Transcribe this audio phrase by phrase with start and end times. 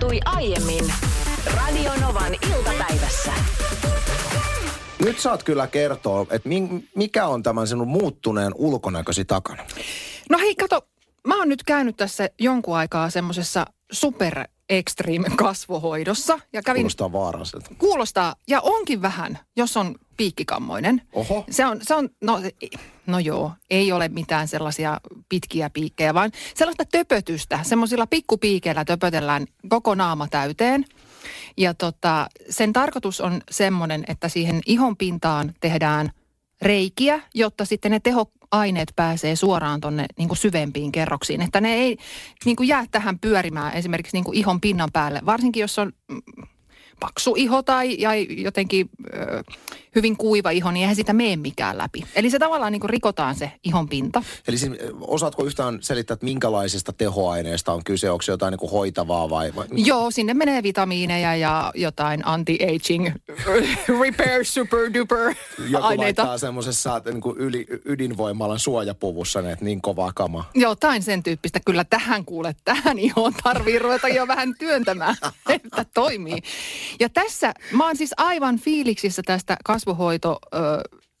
[0.00, 0.92] tapahtui aiemmin
[1.56, 3.32] Radionovan iltapäivässä.
[5.04, 6.48] Nyt saat kyllä kertoa, että
[6.96, 9.62] mikä on tämän sinun muuttuneen ulkonäkösi takana.
[10.30, 10.88] No hei, kato,
[11.26, 16.38] mä oon nyt käynyt tässä jonkun aikaa semmoisessa super extreme kasvohoidossa.
[16.52, 17.70] Ja kävin, kuulostaa vaaralliselta.
[17.78, 21.02] Kuulostaa, ja onkin vähän, jos on piikkikammoinen.
[21.12, 21.44] Oho.
[21.50, 22.40] Se on, se on no,
[23.06, 27.58] no joo, ei ole mitään sellaisia pitkiä piikkejä, vaan sellaista töpötystä.
[27.62, 30.84] Semmoisilla pikkupiikeillä töpötellään koko naama täyteen.
[31.56, 36.10] Ja tota, sen tarkoitus on semmoinen, että siihen ihon pintaan tehdään
[36.62, 41.42] reikiä, jotta sitten ne teho, aineet pääsee suoraan tuonne niin syvempiin kerroksiin.
[41.42, 41.96] Että ne ei
[42.44, 46.20] niin kuin jää tähän pyörimään esimerkiksi niin kuin ihon pinnan päälle, varsinkin jos on mm,
[47.00, 49.42] paksu iho tai ja jotenkin ö,
[49.94, 52.04] hyvin kuiva iho, niin eihän sitä mene mikään läpi.
[52.14, 54.22] Eli se tavallaan niin kuin rikotaan se ihon pinta.
[54.48, 58.10] Eli siis, osaatko yhtään selittää, että minkälaisista tehoaineista on kyse?
[58.10, 59.66] Onko se jotain niin kuin hoitavaa vai, vai?
[59.72, 63.12] Joo, sinne menee vitamiineja ja jotain anti-aging,
[64.02, 65.34] repair, super duper
[65.68, 66.22] Joku aineita.
[66.22, 70.44] Joku semmoisessa niin yli, ydinvoimalan suojapuvussa, ne, että niin kova kama.
[70.54, 71.60] Jotain sen tyyppistä.
[71.66, 75.16] Kyllä tähän kuule, tähän ihoon tarvii ruveta jo vähän työntämään,
[75.48, 76.38] että toimii.
[77.00, 80.38] Ja tässä, mä oon siis aivan fiiliksissä tästä kasvohoito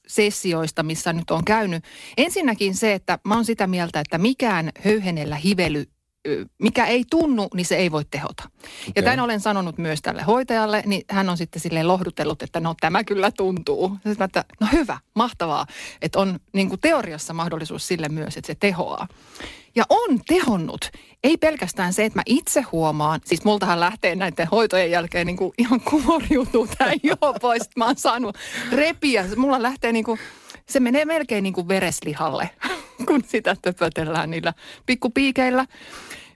[0.06, 1.84] sessioista, missä nyt on käynyt.
[2.16, 5.86] Ensinnäkin se, että mä oon sitä mieltä, että mikään höyhenellä hively
[6.62, 8.42] mikä ei tunnu, niin se ei voi tehota.
[8.46, 8.92] Okay.
[8.96, 12.74] Ja tämän olen sanonut myös tälle hoitajalle, niin hän on sitten silleen lohdutellut, että no
[12.80, 13.96] tämä kyllä tuntuu.
[14.06, 15.66] Sitten että no hyvä, mahtavaa,
[16.02, 19.08] että on niin kuin teoriassa mahdollisuus sille myös, että se tehoaa.
[19.74, 20.90] Ja on tehonnut.
[21.24, 25.52] Ei pelkästään se, että mä itse huomaan, siis multahan lähtee näiden hoitojen jälkeen niin kuin
[25.58, 27.62] ihan kuoriutuu tämä jo pois.
[27.76, 28.36] Mä oon saanut
[28.72, 29.24] repiä.
[29.36, 30.18] Mulla lähtee niin kuin,
[30.68, 32.50] se menee melkein niin kuin vereslihalle,
[33.06, 34.54] kun sitä töpötellään niillä
[34.86, 35.66] pikkupiikeillä.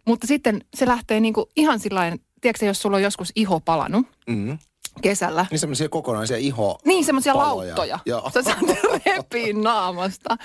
[0.04, 4.06] Mutta sitten se lähtee niin kuin ihan sillä tiedätkö jos sulla on joskus iho palannut,
[4.26, 4.58] mm-hmm
[5.02, 5.46] kesällä.
[5.50, 7.98] Niin semmoisia kokonaisia iho Niin semmoisia lauttoja.
[8.06, 8.30] Joo.
[8.34, 8.58] Sä saat
[9.06, 10.36] repiin naamasta.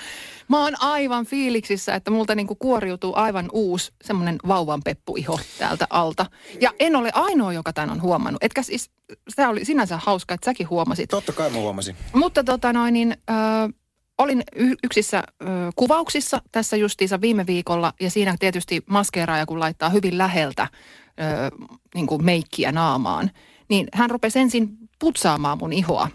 [0.48, 6.26] Mä oon aivan fiiliksissä, että multa niinku kuoriutuu aivan uusi semmoinen vauvan peppuiho täältä alta.
[6.60, 8.44] Ja en ole ainoa, joka tämän on huomannut.
[8.44, 8.90] Etkä siis,
[9.28, 11.10] se oli sinänsä hauska, että säkin huomasit.
[11.10, 11.96] Totta kai mä huomasin.
[12.12, 13.36] Mutta tota noin, niin, äh,
[14.18, 14.42] olin
[14.84, 17.92] yksissä äh, kuvauksissa tässä justiinsa viime viikolla.
[18.00, 20.68] Ja siinä tietysti maskeeraaja, kun laittaa hyvin läheltä äh,
[21.94, 23.30] niin kuin meikkiä naamaan–
[23.70, 26.08] niin hän rupesi ensin putsaamaan mun ihoa.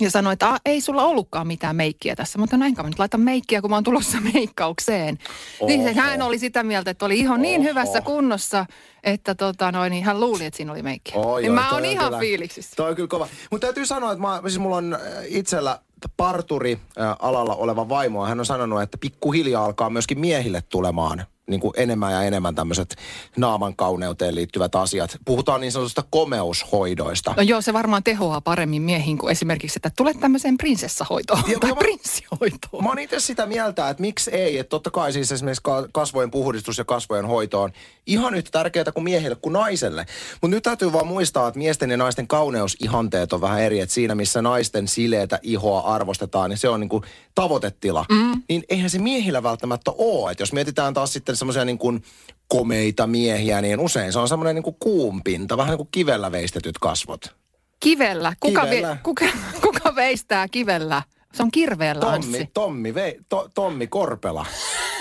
[0.00, 2.38] Ja sanoi, että ei sulla ollutkaan mitään meikkiä tässä.
[2.38, 5.18] Mutta näin mä nyt laita meikkiä, kun mä oon tulossa meikkaukseen.
[5.60, 5.68] Oho.
[5.68, 8.66] Niin hän oli sitä mieltä, että oli iho niin hyvässä kunnossa,
[9.04, 11.14] että tota noin, niin hän luuli, että siinä oli meikkiä.
[11.16, 12.76] Oh, niin joo, mä oon ihan kyllä, fiiliksissä.
[12.76, 13.28] Toi on kyllä kova.
[13.50, 15.80] Mutta täytyy sanoa, että mä, siis mulla on äh, itsellä
[16.16, 18.26] parturi-alalla äh, oleva vaimo.
[18.26, 22.96] Hän on sanonut, että pikkuhiljaa alkaa myöskin miehille tulemaan niin kuin enemmän ja enemmän tämmöiset
[23.36, 25.16] naaman kauneuteen liittyvät asiat.
[25.24, 27.34] Puhutaan niin sanotusta komeushoidoista.
[27.36, 31.74] No joo, se varmaan tehoaa paremmin miehiin kuin esimerkiksi, että tulet tämmöiseen prinsessahoitoon ja, tai
[31.74, 32.84] prinssihoitoon.
[32.84, 34.58] Mä oon itse sitä mieltä, että miksi ei.
[34.58, 35.62] Että totta kai siis esimerkiksi
[35.92, 37.72] kasvojen puhdistus ja kasvojen hoito on
[38.06, 40.06] ihan yhtä tärkeää kuin miehille kuin naiselle.
[40.42, 43.80] Mutta nyt täytyy vaan muistaa, että miesten ja naisten kauneusihanteet on vähän eri.
[43.80, 47.02] Että siinä, missä naisten sileitä ihoa arvostetaan, niin se on niin kuin
[47.34, 48.04] tavoitetila.
[48.10, 48.42] Mm.
[48.48, 50.30] Niin eihän se miehillä välttämättä ole.
[50.30, 52.02] Että jos mietitään taas sitten semmoisia niin kuin
[52.48, 56.78] komeita miehiä, niin usein se on semmoinen niin kuin kuumpinta, vähän niin kuin kivellä veistetyt
[56.78, 57.36] kasvot.
[57.80, 58.32] Kivellä?
[58.40, 58.92] Kuka, kivellä.
[58.92, 59.24] Vi, kuka,
[59.64, 61.02] kuka veistää kivellä?
[61.32, 64.46] Se on kirveellä, Tommi, Tommi, vei, to, Tommi Korpela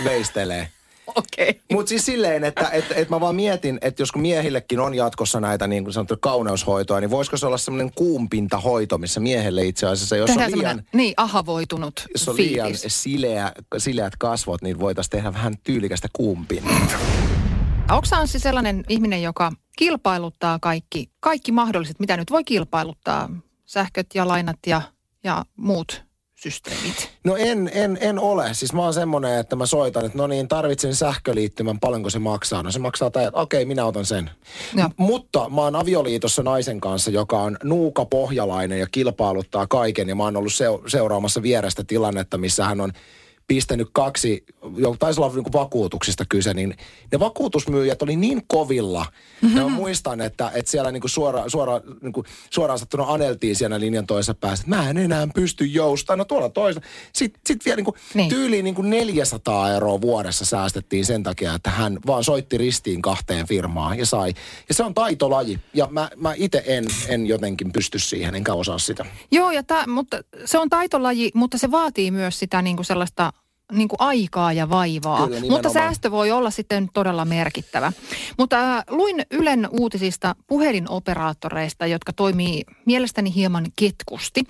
[0.03, 0.67] veistelee.
[1.07, 1.49] Okei.
[1.49, 1.61] Okay.
[1.71, 5.39] Mutta siis silleen, että et, et mä vaan mietin, että jos kun miehillekin on jatkossa
[5.39, 10.15] näitä niin kuin sanottu kauneushoitoa, niin voisiko se olla semmoinen kuumpintahoito, missä miehelle itse asiassa,
[10.15, 10.83] jos Tehdään on liian...
[10.93, 16.73] Niin, ahavoitunut Jos on liian sileä, sileät kasvot, niin voitaisiin tehdä vähän tyylikästä kuumpinta.
[17.91, 23.29] Onko Anssi sellainen ihminen, joka kilpailuttaa kaikki, kaikki mahdolliset, mitä nyt voi kilpailuttaa?
[23.65, 24.81] Sähköt ja lainat ja,
[25.23, 26.04] ja muut
[26.35, 27.09] systeemit?
[27.23, 28.53] No en, en, en ole.
[28.53, 32.63] Siis mä oon semmonen, että mä soitan, että no niin, tarvitsen sähköliittymän, paljonko se maksaa?
[32.63, 34.29] No se maksaa tai okei, okay, minä otan sen.
[34.75, 34.89] Ja.
[34.97, 40.09] Mutta mä oon avioliitossa naisen kanssa, joka on nuuka pohjalainen ja kilpailuttaa kaiken.
[40.09, 40.53] Ja mä oon ollut
[40.87, 42.91] seuraamassa vierestä tilannetta, missä hän on
[43.47, 44.45] pistänyt kaksi,
[44.77, 46.75] jo taisi olla niin vakuutuksista kyse, niin
[47.11, 49.05] ne vakuutusmyyjät oli niin kovilla.
[49.41, 49.57] Mm-hmm.
[49.57, 53.79] Ja mä muistan, että, että siellä niin suora, suora, niin kuin suoraan sattuna aneltiin siellä
[53.79, 56.17] linjan toisessa päässä, että mä en enää pysty joustamaan.
[56.17, 56.87] No tuolla toisella.
[57.13, 58.29] Sitten sit vielä niin kuin niin.
[58.29, 63.47] tyyliin niin kuin 400 euroa vuodessa säästettiin sen takia, että hän vaan soitti ristiin kahteen
[63.47, 64.33] firmaan ja sai.
[64.69, 65.59] Ja se on taitolaji.
[65.73, 69.05] Ja mä, mä itse en, en jotenkin pysty siihen, enkä osaa sitä.
[69.31, 73.33] Joo, ja tää, mutta se on taitolaji, mutta se vaatii myös sitä niin kuin sellaista
[73.71, 77.91] niin kuin aikaa ja vaivaa, Kyllä, mutta säästö voi olla sitten todella merkittävä.
[78.37, 84.43] Mutta äh, luin Ylen uutisista puhelinoperaattoreista, jotka toimii mielestäni hieman ketkusti.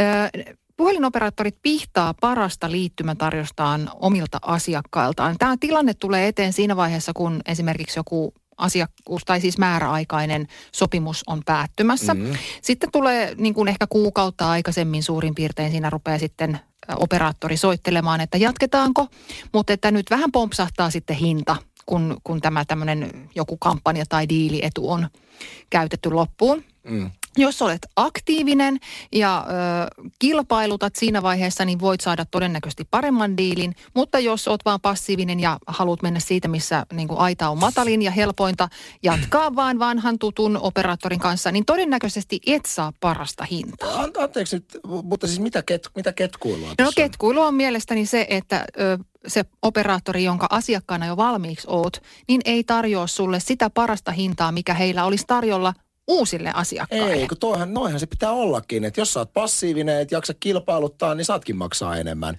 [0.00, 5.36] Äh, Puhelinoperaattorit pihtaa parasta liittymätarjostaan omilta asiakkailtaan.
[5.38, 11.42] Tämä tilanne tulee eteen siinä vaiheessa, kun esimerkiksi joku asiakkuus tai siis määräaikainen sopimus on
[11.46, 12.14] päättymässä.
[12.14, 12.32] Mm.
[12.62, 16.60] Sitten tulee niin kuin ehkä kuukautta aikaisemmin suurin piirtein siinä rupeaa sitten
[16.96, 19.06] operaattori soittelemaan, että jatketaanko,
[19.52, 21.56] mutta että nyt vähän pompsahtaa sitten hinta,
[21.86, 25.08] kun, kun tämä tämmöinen joku kampanja tai diilietu on
[25.70, 26.64] käytetty loppuun.
[26.84, 27.10] Mm.
[27.36, 28.78] Jos olet aktiivinen
[29.12, 29.52] ja ö,
[30.18, 33.74] kilpailutat siinä vaiheessa, niin voit saada todennäköisesti paremman diilin.
[33.94, 38.02] Mutta jos olet vaan passiivinen ja haluat mennä siitä, missä niin kuin aita on matalin
[38.02, 38.68] ja helpointa,
[39.02, 44.02] jatkaa vaan vanhan tutun operaattorin kanssa, niin todennäköisesti et saa parasta hintaa.
[44.04, 48.26] Ante- Anteeksi nyt, mutta siis mitä, ket, mitä ketkuilua No tässä ketkuilu on mielestäni se,
[48.30, 54.12] että ö, se operaattori, jonka asiakkaana jo valmiiksi oot, niin ei tarjoa sulle sitä parasta
[54.12, 55.74] hintaa, mikä heillä olisi tarjolla
[56.10, 57.12] uusille asiakkaille.
[57.12, 61.14] Ei, kun toihan, noihan se pitää ollakin, että jos sä oot passiivinen, et jaksa kilpailuttaa,
[61.14, 62.38] niin saatkin maksaa enemmän.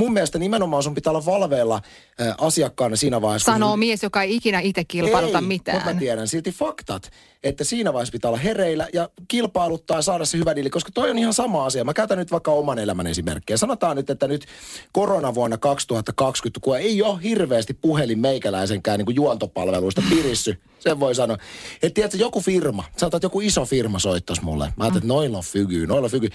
[0.00, 1.74] Mun mielestä nimenomaan sun pitää olla valveilla
[2.20, 3.52] äh, asiakkaana siinä vaiheessa.
[3.52, 5.76] Sanoo sun- mies, joka ei ikinä itse kilpailuta ei, mitään.
[5.76, 7.10] Mutta mä tiedän silti faktat,
[7.42, 11.10] että siinä vaiheessa pitää olla hereillä ja kilpailuttaa ja saada se hyvä diili, koska toi
[11.10, 11.84] on ihan sama asia.
[11.84, 13.56] Mä käytän nyt vaikka oman elämän esimerkkiä.
[13.56, 14.46] Sanotaan nyt, että nyt
[14.92, 21.36] koronavuonna 2020, kun ei ole hirveästi puhelin meikäläisenkään niin kuin juontopalveluista pirissy, sen voi sanoa.
[21.82, 24.64] Että tiedätkö, joku firma, sanotaan, että joku iso firma soittaisi mulle.
[24.76, 26.28] Mä ajattelin, että noilla on fygy, noilla on fygy.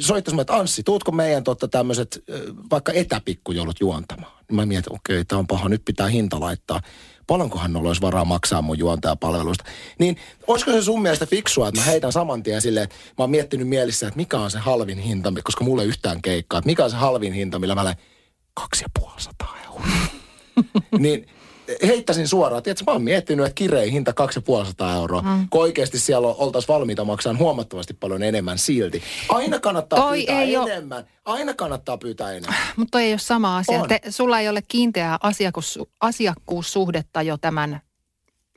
[0.00, 2.24] Soittaisi mulle, että Anssi, tuutko meidän totta tämmöiset
[2.70, 4.32] vaikka etäpikkujoulut juontamaan?
[4.32, 6.80] Niin Mä mietin, okei, okay, tämä on paha, nyt pitää hinta laittaa
[7.30, 9.64] paljonkohan noilla olisi varaa maksaa mun juontajapalveluista.
[9.98, 10.16] Niin
[10.46, 13.68] olisiko se sun mielestä fiksua, että mä heitän saman tien silleen, että mä oon miettinyt
[13.68, 16.90] mielissä, että mikä on se halvin hinta, koska mulle ei yhtään keikkaa, että mikä on
[16.90, 18.04] se halvin hinta, millä mä lähden
[18.54, 19.86] kaksi ja puoli sataa euroa.
[20.98, 21.26] niin
[21.86, 25.48] heittäisin suoraan, tiedätkö, mä oon miettinyt, että kirein hinta 250 euroa, mm.
[25.50, 29.02] kun oikeasti siellä oltaisiin valmiita maksamaan huomattavasti paljon enemmän silti.
[29.28, 31.06] Aina kannattaa Toi pyytää ei enemmän.
[31.24, 32.54] Aina kannattaa pyytää enemmän.
[32.76, 33.80] Mutta toi ei ole sama asia.
[33.80, 33.88] On.
[33.88, 37.80] Te, sulla ei ole kiinteää asiakkuus, asiakkuussuhdetta jo tämän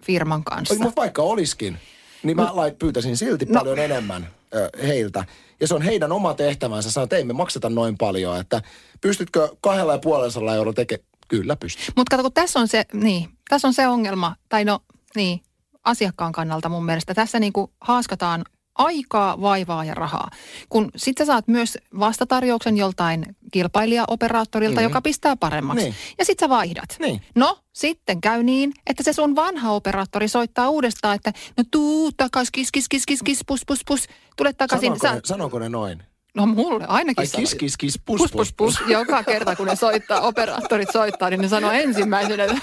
[0.04, 0.76] firman kanssa.
[0.76, 1.78] Mutta vaikka olisikin,
[2.24, 3.60] niin mä lait, pyytäisin silti No.
[3.60, 5.26] paljon enemmän ö, heiltä.
[5.60, 8.40] Ja se on heidän oma tehtävänsä sanoa, että ei me makseta noin paljon.
[8.40, 8.62] Että
[9.02, 11.13] pystytkö kahdella ja puolella eurolla tekemään?
[11.28, 11.94] Kyllä pystyt.
[11.96, 14.80] Mutta kato, kun tässä on se, niin, tässä on se ongelma, tai no
[15.16, 15.42] niin,
[15.84, 17.14] asiakkaan kannalta mun mielestä.
[17.14, 18.44] Tässä niinku haaskataan
[18.76, 20.30] aikaa, vaivaa ja rahaa.
[20.70, 24.84] Kun sit sä saat myös vastatarjouksen joltain kilpailijaoperaattorilta, Mm.
[24.84, 25.84] joka pistää paremmaksi.
[25.84, 25.96] Niin.
[26.20, 26.96] Ja sit sä vaihdat.
[27.00, 27.22] Niin.
[27.36, 32.52] No, sitten käy niin, että se sun vanha operaattori soittaa uudestaan, että no tuu takas,
[32.52, 34.08] kis, kis, kis, kis, kis, pus, pus, pus.
[34.38, 34.86] Tule takaisin.
[35.00, 36.04] Sanooko, Sä, ne, sanooko ne noin?
[36.36, 38.80] No mulle ainakin Ai kis, kis, kis, pus, pus, pus, pus.
[38.88, 42.58] Joka kerta, kun ne soittaa, operaattorit soittaa, niin ne sanoo ensimmäisenä, että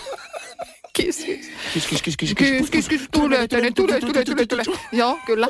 [0.93, 1.51] kis, kis.
[1.75, 4.79] Kis, kis, kis, kis, kys, kys, tule, tule, tule, tule, tule, tule.
[4.93, 5.49] Joo, kyllä.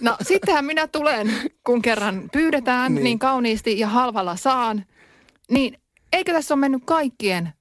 [0.00, 1.32] No sittenhän minä tulen,
[1.64, 4.84] kun kerran pyydetään niin, niin kauniisti ja halvalla saan.
[5.50, 5.78] Niin
[6.12, 7.52] eikö tässä ole mennyt kaikkien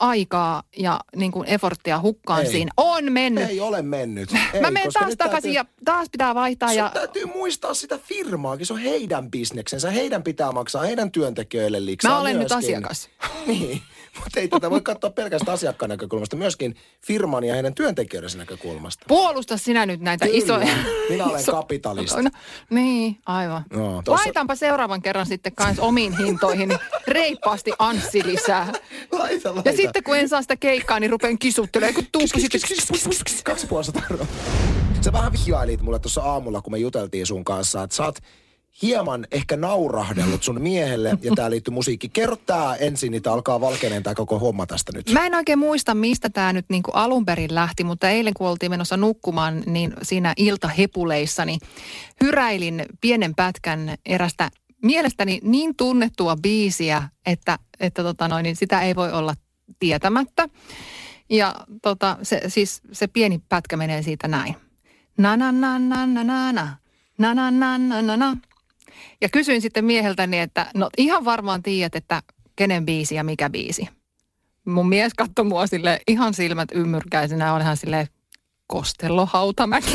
[0.00, 2.50] aikaa ja niin kuin efforttia hukkaan Ei.
[2.50, 2.70] siinä?
[2.76, 3.48] On mennyt.
[3.48, 4.32] Ei ole mennyt.
[4.32, 6.68] Mä Ei, menen koska taas nyt takaisin täytyy- ja taas pitää vaihtaa.
[6.68, 6.90] Sun Ja...
[6.94, 8.66] täytyy muistaa sitä firmaakin.
[8.66, 9.90] Se on heidän bisneksensä.
[9.90, 12.58] Heidän pitää maksaa heidän työntekijöille liksaa Mä olen nyt myöskin.
[12.58, 13.08] asiakas.
[13.46, 13.82] Niin,
[14.20, 16.76] mutta ei tätä voi katsoa pelkästään asiakkaan näkökulmasta, myöskin
[17.06, 19.04] firman ja heidän työntekijöidensä näkökulmasta.
[19.08, 20.74] Puolusta sinä nyt näitä Kyllä, isoja.
[21.08, 22.22] minä olen iso- kapitalisti.
[22.22, 22.30] No,
[22.70, 23.64] niin, aivan.
[23.72, 26.78] No, tossa- Laitanpa seuraavan kerran sitten kans omiin hintoihin niin
[27.08, 28.72] reippaasti Anssi lisää.
[29.12, 29.70] Laita, laita.
[29.70, 32.60] Ja sitten kun en saa sitä keikkaa, niin rupean kisuttelemaan, kun tuuppi sitten...
[33.44, 34.02] Kaksi puolesta.
[35.00, 38.18] Sä vähän vihjailit mulle tuossa aamulla, kun me juteltiin sun kanssa, että sä oot
[38.82, 42.08] hieman ehkä naurahdellut sun miehelle, ja tää liittyy musiikki.
[42.08, 45.10] Kerro tää ensin, niin tää alkaa valkeneen tää koko homma tästä nyt.
[45.10, 48.72] Mä en oikein muista, mistä tämä nyt niinku alun perin lähti, mutta eilen kun oltiin
[48.72, 51.60] menossa nukkumaan, niin siinä iltahepuleissa, niin
[52.20, 54.50] hyräilin pienen pätkän erästä
[54.82, 59.34] mielestäni niin tunnettua biisiä, että, että tota noin, niin sitä ei voi olla
[59.78, 60.48] tietämättä.
[61.30, 64.56] Ja tota, se, siis se pieni pätkä menee siitä näin.
[65.18, 66.76] Na na na na na na na.
[67.18, 68.36] Na na na na na na.
[69.20, 72.22] Ja kysyin sitten mieheltäni, että no ihan varmaan tiedät, että
[72.56, 73.88] kenen biisi ja mikä biisi.
[74.64, 78.06] Mun mies katsoi mua sille ihan silmät ymmyrkäisenä ja oli hän silleen,
[78.66, 79.90] Kostello Hautamäki.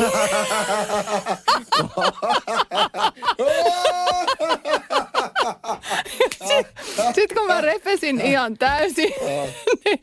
[7.15, 9.13] Sitten kun mä repesin ihan täysin,
[9.85, 9.99] niin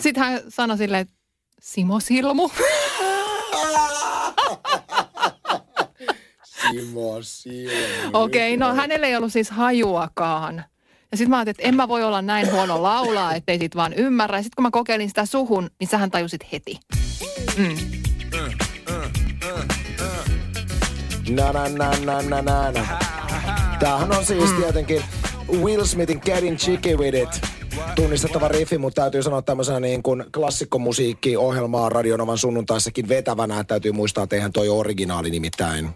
[0.00, 1.14] sitten hän sanoi silleen, että
[1.60, 2.50] Simo Silmu.
[6.70, 7.74] Simo Silmu.
[8.12, 10.64] Okei, okay, no hänellä ei ollut siis hajuakaan
[11.10, 13.92] Ja sitten mä ajattelin, että en mä voi olla näin huono laulaa, ettei sit vaan
[13.92, 14.38] ymmärrä.
[14.38, 16.80] Ja sitten kun mä kokeilin sitä suhun, niin sähän tajusit heti.
[17.56, 17.76] Mm.
[21.36, 22.86] Na na na na na na na.
[23.78, 24.56] Tämähän on siis mm.
[24.56, 25.02] tietenkin
[25.52, 27.42] Will Smithin Getting Chicky With It
[27.94, 33.64] tunnistettava riffi, mutta täytyy sanoa tämmöisenä niin kuin klassikkomusiikki-ohjelmaa Radionovan sunnuntaissakin vetävänä.
[33.64, 35.88] Täytyy muistaa, että eihän toi originaali nimittäin.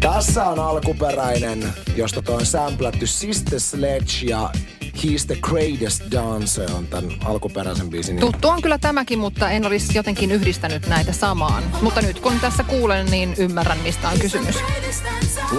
[0.00, 4.50] Tässä on alkuperäinen, josta toi on samplattu Sister Sledge ja
[4.82, 8.16] He's the Greatest Dancer on tämän alkuperäisen biisin.
[8.16, 11.62] Tuttu on kyllä tämäkin, mutta en olisi jotenkin yhdistänyt näitä samaan.
[11.82, 14.56] Mutta nyt kun tässä kuulen, niin ymmärrän, mistä on kysymys.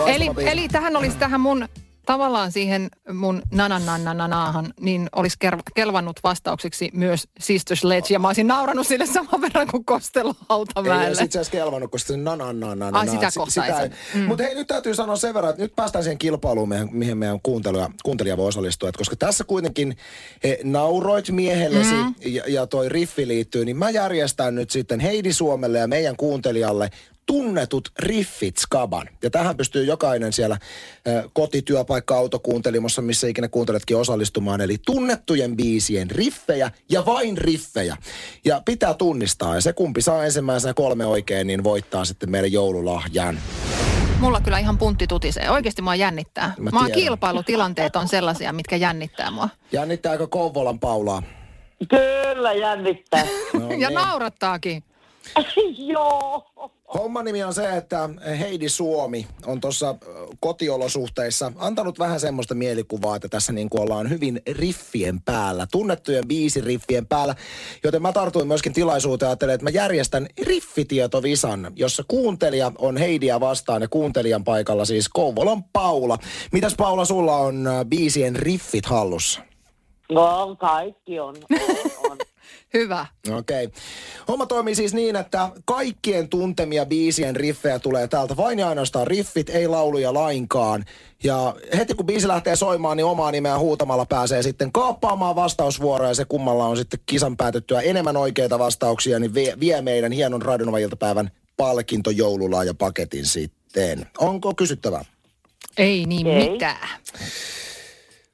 [0.08, 1.68] Eli, eli tähän olisi tähän mun
[2.12, 5.38] tavallaan siihen mun nananannananahan, niin olisi
[5.76, 8.14] kelvannut vastaukseksi myös Sister Sledge.
[8.14, 11.02] Ja mä olisin nauranut sille saman verran kuin Kostelo Hautamäelle.
[11.02, 13.00] Ei olisi itse asiassa kelvannut, koska se nananannanana.
[13.00, 13.66] Ah, sitä kohtaa
[14.14, 14.22] mm.
[14.22, 17.90] Mutta hei, nyt täytyy sanoa sen verran, että nyt päästään siihen kilpailuun, mihin meidän kuuntelija,
[18.04, 18.90] kuuntelija voi osallistua.
[18.90, 19.98] Et koska tässä kuitenkin
[20.44, 22.14] he, nauroit miehellesi mm.
[22.26, 26.90] ja, ja toi riffi liittyy, niin mä järjestän nyt sitten Heidi Suomelle ja meidän kuuntelijalle
[27.26, 29.10] tunnetut riffit skaban.
[29.24, 30.58] Ja tähän pystyy jokainen siellä
[31.08, 34.62] ö, kotityöpaikka autokuuntelimossa, missä ikinä kuunteletkin osallistumaan.
[34.62, 37.98] Eli tunnettujen biisien riffejä ja vain riffejä.
[38.46, 39.56] Ja pitää tunnistaa.
[39.56, 43.40] Ja se kumpi saa ensimmäisenä kolme oikein, niin voittaa sitten meidän joululahjan.
[44.20, 45.50] Mulla kyllä ihan puntti tutisee.
[45.50, 46.54] Oikeasti mua jännittää.
[46.60, 49.50] Mä, mä kilpailutilanteet on sellaisia, mitkä jännittää mua.
[49.72, 51.24] Jännittääkö Kouvolan Paulaa?
[51.90, 53.26] Kyllä jännittää.
[53.54, 53.94] No, ja niin.
[53.94, 54.84] naurattaakin.
[55.94, 56.44] Joo.
[56.94, 59.96] Homman nimi on se, että Heidi Suomi on tuossa
[60.40, 66.24] kotiolosuhteissa antanut vähän semmoista mielikuvaa, että tässä niin kuin ollaan hyvin riffien päällä, tunnettujen
[66.64, 67.36] riffien päällä.
[67.84, 73.40] Joten mä tartuin myöskin tilaisuuteen ja ajattelin, että mä järjestän riffitietovisan, jossa kuuntelija on Heidiä
[73.40, 76.18] vastaan ja kuuntelijan paikalla siis Kouvolan Paula.
[76.52, 79.42] Mitäs Paula sulla on biisien riffit hallussa?
[80.12, 81.36] No kaikki on.
[81.52, 82.18] on, on.
[82.74, 83.06] Hyvä.
[83.32, 83.66] Okei.
[83.66, 83.82] Okay.
[84.28, 88.38] Homma toimii siis niin, että kaikkien tuntemia biisien riffejä tulee täältä.
[88.38, 90.86] Vain ja ainoastaan riffit, ei lauluja lainkaan.
[91.24, 96.08] Ja heti kun biisi lähtee soimaan, niin omaa nimeä huutamalla pääsee sitten kaappaamaan vastausvuoroa.
[96.08, 100.42] Ja se kummalla on sitten kisan päätettyä enemmän oikeita vastauksia, niin vie, vie meidän hienon
[100.42, 102.12] Radionova iltapäivän palkinto
[102.66, 104.06] ja paketin sitten.
[104.18, 105.06] Onko kysyttävää?
[105.78, 106.50] Ei niin ei.
[106.50, 106.90] mitään.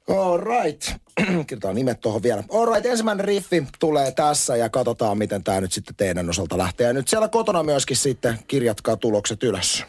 [0.08, 0.82] All right.
[1.26, 2.44] Kirjoitetaan nimet tuohon vielä.
[2.50, 6.86] All right, ensimmäinen riffi tulee tässä ja katsotaan, miten tämä nyt sitten teidän osalta lähtee.
[6.86, 9.84] Ja nyt siellä kotona myöskin sitten kirjatkaa tulokset ylös.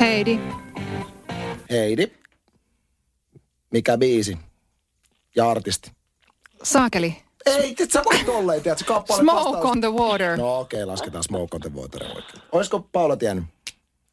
[0.00, 0.40] Heidi.
[1.70, 2.06] Heidi.
[3.70, 4.38] Mikä biisi?
[5.36, 5.90] Ja artisti?
[6.62, 7.16] Saakeli.
[7.46, 9.64] Ei, et sä voit tolleen, tiedätkö, kappale Smoke vastaus.
[9.64, 10.36] on the water.
[10.36, 12.42] No okei, okay, lasketaan Smoke on the water oikein.
[12.52, 13.44] Olisiko Paula tiennyt?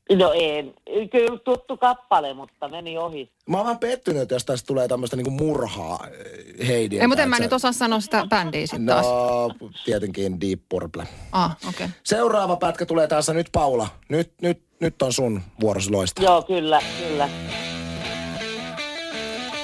[0.09, 0.73] No ei,
[1.11, 3.31] kyllä tuttu kappale, mutta meni ohi.
[3.49, 6.99] Mä oon vähän pettynyt, jos tästä tulee tämmöistä niinku murhaa eh, Heidi.
[6.99, 9.05] Ei, mutta en mä nyt osaa sanoa sitä bändiä sitten no, taas.
[9.05, 11.07] No, tietenkin Deep Purple.
[11.31, 11.69] Ah, okei.
[11.69, 11.87] Okay.
[12.03, 13.87] Seuraava pätkä tulee tässä nyt Paula.
[14.09, 16.25] Nyt, nyt, nyt on sun vuorosi loistaa.
[16.25, 17.29] Joo, kyllä, kyllä.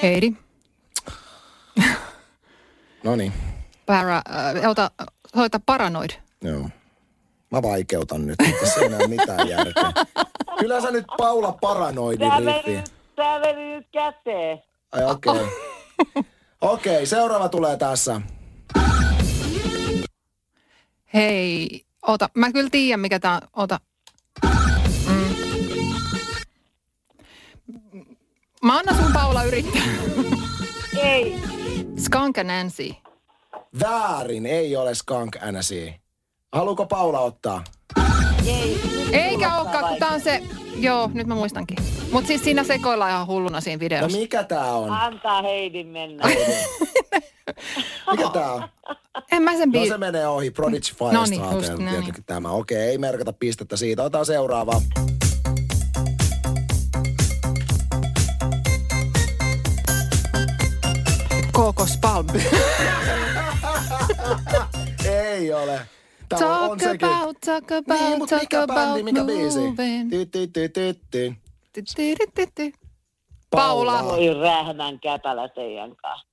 [0.03, 0.34] Heidi.
[3.03, 3.34] no niin.
[3.86, 4.91] Para, äh, ota,
[5.36, 6.10] hoita paranoid.
[6.43, 6.69] Joo.
[7.51, 9.91] Mä vaikeutan nyt, että se ei ole mitään järkeä.
[10.60, 12.91] Kyllä sä nyt Paula paranoidin riffi.
[13.15, 14.63] Tää meni nyt käteen.
[14.91, 15.32] Ai okei.
[15.32, 15.48] Okay.
[16.62, 18.22] okei, okay, seuraava tulee tässä.
[21.13, 22.29] Hei, ota.
[22.36, 23.41] Mä kyllä tiedän, mikä tää on.
[23.53, 23.79] Ota.
[25.08, 25.36] Mm.
[28.63, 29.82] Mä annan sun Paula yrittää.
[31.03, 31.36] Ei.
[31.98, 32.96] Skunk Nancy.
[33.79, 35.94] Väärin, ei ole Skunk Nancy.
[36.53, 37.63] Haluuko Paula ottaa?
[38.48, 38.82] Ei.
[39.12, 40.44] Eikä olekaan, kun tää on se...
[40.75, 41.77] Joo, nyt mä muistankin.
[42.12, 44.18] Mut siis siinä sekoillaan ihan hulluna siinä videossa.
[44.18, 44.91] No mikä tää on?
[44.91, 46.24] Antaa Heidin mennä.
[48.12, 48.63] mikä tää on?
[49.32, 49.89] En mä sen biisi.
[49.89, 50.51] No se menee ohi.
[50.51, 51.20] Prodigy Firestarter.
[51.20, 52.13] No niin, just näin.
[52.25, 52.51] Tämä.
[52.51, 54.03] Okei, ei merkata pistettä siitä.
[54.03, 54.82] Otetaan seuraava.
[61.51, 62.27] Kokos Palm.
[65.06, 65.82] ei ole.
[66.29, 67.09] Talk on sekin.
[67.09, 69.59] about, talk about, niin, talk mikä about bändi, mikä biisi?
[73.50, 74.03] Paula.
[74.03, 76.27] Voi rähmän käpälä teidän kanssa.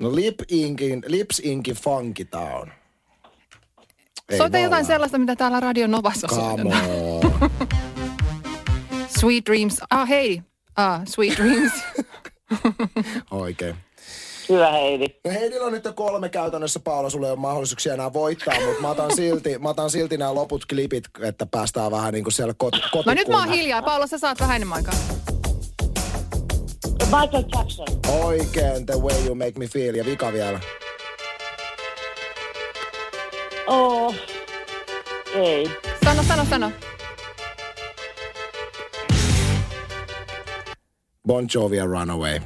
[0.00, 2.68] No Lip Inkin, Lips Inkin Funky Town.
[4.36, 6.60] Soita jotain sellaista, mitä täällä Radio Novassa on
[9.20, 9.80] Sweet Dreams.
[9.90, 10.42] Ah, hei.
[10.76, 11.72] Ah, Sweet Dreams.
[13.30, 13.76] Oikein.
[14.48, 15.06] Hyvä Heidi.
[15.24, 18.90] No Heidillä on nyt kolme käytännössä, Paula, sulle ei ole mahdollisuuksia enää voittaa, mutta mä
[18.90, 22.72] otan silti, mä otan silti nämä loput klipit, että päästään vähän niin kuin siellä kot,
[23.06, 23.82] No nyt mä oon hiljaa.
[23.82, 24.94] Paula, sä saat vähän enemmän aikaa.
[27.04, 27.86] Michael Jackson.
[28.24, 29.94] Oikein, The Way You Make Me Feel.
[29.94, 30.60] Ja vika vielä.
[33.66, 34.14] Oh.
[35.34, 35.70] Ei.
[36.04, 36.72] Sano, sano, sano.
[41.26, 42.40] Bon Jovi ja Runaway.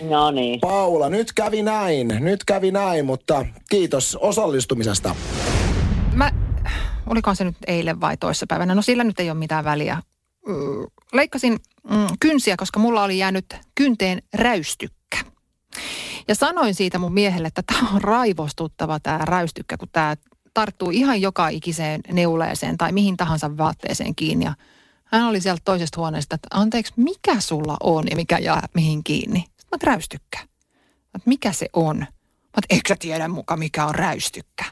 [0.00, 0.60] No niin.
[0.60, 2.08] Paula, nyt kävi näin.
[2.20, 5.14] Nyt kävi näin, mutta kiitos osallistumisesta.
[6.14, 6.30] Mä,
[7.06, 8.74] olikohan se nyt eilen vai toissapäivänä?
[8.74, 10.02] No sillä nyt ei ole mitään väliä.
[11.12, 11.58] Leikkasin
[11.90, 15.18] mm, kynsiä, koska mulla oli jäänyt kynteen räystykkä.
[16.28, 20.16] Ja sanoin siitä mun miehelle, että tämä on raivostuttava tämä räystykkä, kun tämä
[20.54, 24.44] tarttuu ihan joka ikiseen neuleeseen tai mihin tahansa vaatteeseen kiinni.
[24.44, 24.54] Ja
[25.04, 29.44] hän oli sieltä toisesta huoneesta, että anteeksi, mikä sulla on ja mikä jää mihin kiinni?
[29.72, 30.38] Mä oon, räystykkä.
[30.38, 31.98] Mä oon, mikä se on?
[31.98, 32.06] Mä
[32.56, 34.64] oon, eikö sä tiedä muka mikä on räystykkä?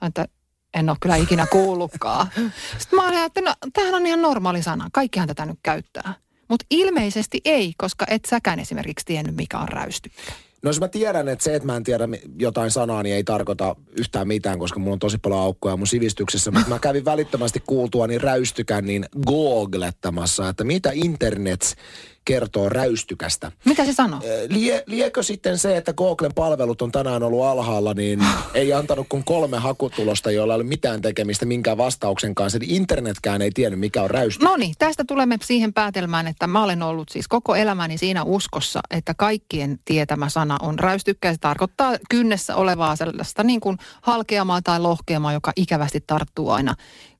[0.00, 0.28] Mä että
[0.74, 2.26] en ole kyllä ikinä kuullutkaan.
[2.78, 4.88] Sitten mä olin, että no, tämähän on ihan normaali sana.
[4.92, 6.14] Kaikkihan tätä nyt käyttää.
[6.48, 10.32] Mutta ilmeisesti ei, koska et säkään esimerkiksi tiennyt, mikä on räystykkä.
[10.62, 12.08] No jos mä tiedän, että se, että mä en tiedä
[12.38, 16.50] jotain sanaa, niin ei tarkoita yhtään mitään, koska mulla on tosi paljon aukkoja mun sivistyksessä.
[16.50, 21.76] Mutta mä kävin välittömästi kuultua niin räystykän niin googlettamassa, että mitä internet
[22.24, 23.52] kertoo räystykästä.
[23.64, 24.20] Mitä se sanoo?
[24.48, 29.24] Lie, liekö sitten se, että Googlen palvelut on tänään ollut alhaalla, niin ei antanut kuin
[29.24, 32.58] kolme hakutulosta, joilla ei ole mitään tekemistä minkään vastauksen kanssa.
[32.58, 34.48] Eli internetkään ei tiennyt, mikä on räystykkä.
[34.48, 38.80] No niin, tästä tulemme siihen päätelmään, että mä olen ollut siis koko elämäni siinä uskossa,
[38.90, 41.32] että kaikkien tietämä sana on räystykkä.
[41.32, 46.74] Se tarkoittaa kynnessä olevaa sellaista niin kuin halkeamaa tai lohkeamaa, joka ikävästi tarttuu aina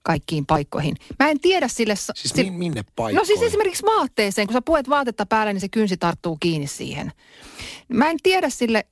[0.05, 0.97] kaikkiin paikkoihin.
[1.19, 1.97] Mä en tiedä sille...
[1.97, 3.17] Siis si- min, minne paikkoihin?
[3.17, 7.13] No siis esimerkiksi vaatteeseen, kun sä puet vaatetta päälle, niin se kynsi tarttuu kiinni siihen.
[7.89, 8.87] Mä en tiedä sille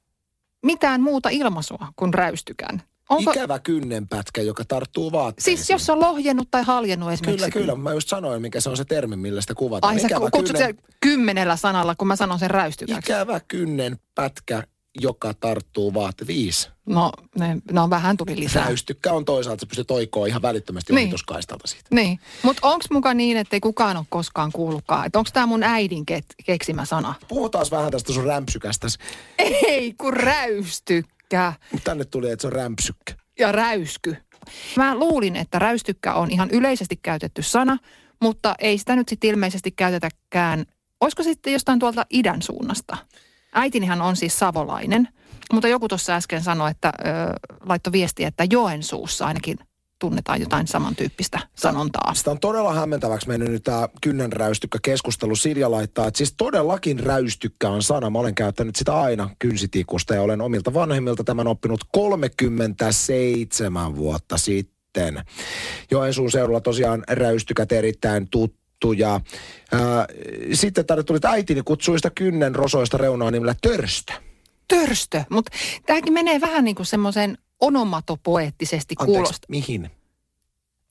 [0.63, 2.83] mitään muuta ilmaisua kuin räystykän.
[3.09, 5.57] Onko, Ikävä kynnenpätkä, joka tarttuu vaatteisiin.
[5.59, 7.51] siis jos on lohjennut tai haljennut esimerkiksi.
[7.51, 7.77] Kyllä, kyllä.
[7.83, 9.95] Mä just sanoin, mikä se on se termi, millä sitä kuvataan.
[9.95, 13.13] Ai sä Ikävä kutsut kynnen- sen kymmenellä sanalla, kun mä sanon sen räystykäksi.
[13.13, 14.63] Ikävä kynnen pätkä,
[15.01, 16.69] joka tarttuu vaate viisi.
[16.87, 18.65] No, ne, no vähän tuli lisää.
[18.65, 21.03] Räystykkä on toisaalta, että sä pystyt oikoon ihan välittömästi Niin.
[21.07, 21.89] ohituskaistalta siitä.
[21.95, 25.07] Niin, mutta onko muka niin, että ei kukaan ole koskaan kuullutkaan?
[25.07, 27.15] Että onko tämä mun äidin ke- keksimä sana?
[27.29, 28.99] Puhutaan vähän tästä sun rämpsykästäs.
[29.39, 33.15] Ei, kun räystykkä Mutta tänne tuli, että se on rämpsykkä.
[33.39, 34.17] ja räysky.
[34.77, 37.79] Mä luulin, että räystykkä on ihan yleisesti käytetty sana,
[38.23, 40.65] mutta ei sitä nyt sitten ilmeisesti käytetäkään.
[41.01, 42.97] Olisiko sitten jostain tuolta idän suunnasta?
[43.53, 45.09] Äitinihan on siis savolainen,
[45.53, 47.03] mutta joku tuossa äsken sanoi, että ö,
[47.67, 49.59] laittoi viestiä, että Joensuussa ainakin
[50.03, 52.15] tunnetaan jotain samantyyppistä sanontaa.
[52.15, 55.37] Sitä on todella hämmentäväksi mennyt nyt tämä kynnenräystykkä keskustelu.
[55.37, 58.11] Silja laittaa, että siis todellakin räystykkä on sana.
[58.11, 65.23] Mä olen käyttänyt sitä aina kynsitikusta ja olen omilta vanhemmilta tämän oppinut 37 vuotta sitten.
[65.91, 68.62] Joensuun seudulla tosiaan räystykät erittäin tuttu.
[68.93, 69.21] Ja,
[69.73, 70.07] ää,
[70.53, 74.13] sitten tänne tuli, että äitini kutsui sitä kynnen rosoista reunaa nimellä törstö.
[74.69, 75.53] Törstö, mutta
[75.87, 79.47] tämäkin menee vähän niin kuin semmoisen onomatopoeettisesti Anteeksi, kuulostaa.
[79.49, 79.91] mihin?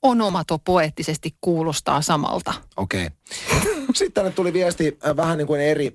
[0.02, 2.54] Onomatopoeettisesti kuulostaa samalta.
[2.76, 3.08] Okei.
[3.94, 5.92] Sitten tänne tuli viesti äh, vähän niin kuin eri,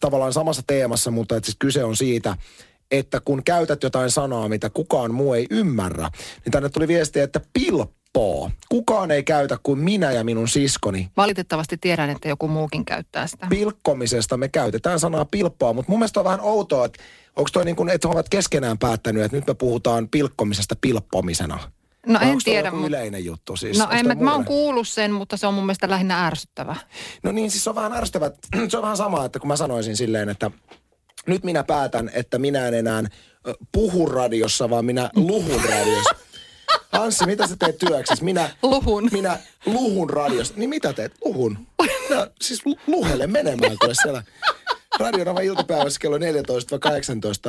[0.00, 2.36] tavallaan samassa teemassa, mutta että siis kyse on siitä,
[2.90, 6.10] että kun käytät jotain sanaa, mitä kukaan muu ei ymmärrä,
[6.44, 7.40] niin tänne tuli viesti, että
[8.14, 8.50] pilppoo.
[8.68, 11.10] Kukaan ei käytä kuin minä ja minun siskoni.
[11.16, 13.46] Valitettavasti tiedän, että joku muukin käyttää sitä.
[13.50, 17.02] Pilkkomisesta me käytetään sanaa pilppoa, mutta mun mielestä on vähän outoa, että
[17.36, 21.58] onko toi niin kuin, että he ovat keskenään päättänyt, että nyt me puhutaan pilkkomisesta pilppomisena.
[22.06, 22.70] No Vai en onko tiedä.
[22.70, 23.78] mut- yleinen juttu siis?
[23.78, 26.76] No Onko en, mä, mä oon kuullut sen, mutta se on mun mielestä lähinnä ärsyttävä.
[27.22, 28.30] No niin, siis se on vähän ärsyttävää.
[28.68, 30.50] Se on vähän sama, että kun mä sanoisin silleen, että
[31.26, 33.02] nyt minä päätän, että minä en enää
[33.72, 36.14] puhu radiossa, vaan minä luhun radiossa.
[36.94, 38.24] Hanssi, mitä sä teet työksi?
[38.24, 39.08] Minä Luhun.
[39.12, 40.54] Minä luhun radiossa.
[40.56, 41.12] Niin mitä teet?
[41.24, 41.58] Luhun.
[42.10, 44.22] No, siis lu- luhelle menemään, kuule siellä.
[44.98, 46.20] Radionava iltapäivässä kello 14-18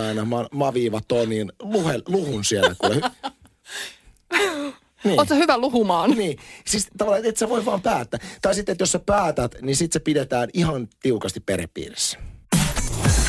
[0.08, 3.02] aina ma- Maviiva Tonin luhe, luhun siellä, kuule.
[5.04, 5.20] Niin.
[5.20, 6.12] Oletko hyvä luhumaan?
[6.12, 8.20] Niin, siis tavallaan, että et sä voi vaan päättää.
[8.42, 12.18] Tai sitten, että jos sä päätät, niin sit se pidetään ihan tiukasti perhepiirissä.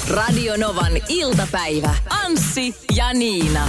[0.08, 1.94] Radio Novan iltapäivä.
[2.10, 3.68] Anssi ja Niina.